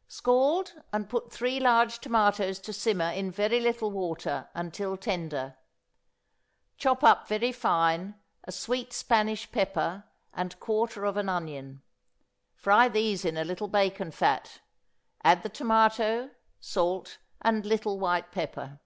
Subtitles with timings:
[0.00, 5.56] = Scald and put three large tomatoes to simmer in very little water, until tender:
[6.76, 10.02] chop up very fine a sweet Spanish pepper
[10.32, 11.80] and quarter of an onion;
[12.56, 14.58] fry these in a little bacon fat;
[15.22, 18.80] add the tomato, salt, and little white pepper.